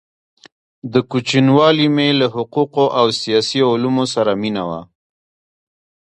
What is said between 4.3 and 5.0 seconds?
مینه وه؛